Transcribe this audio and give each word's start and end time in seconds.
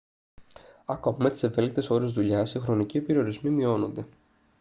ακόμα 0.85 1.17
με 1.21 1.29
τις 1.29 1.43
ευέλικτες 1.43 1.89
ώρες 1.89 2.11
δουλειάς 2.11 2.53
οι 2.53 2.59
χρονικοί 2.59 3.01
περιορισμοί 3.01 3.49
μειώνονται. 3.49 4.01
μπρέμερ 4.01 4.05
1998 4.09 4.13